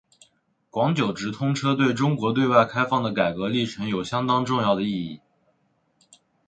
[0.71, 5.21] 广九直通车对中国对外开放的改革历程有相当重要的意义。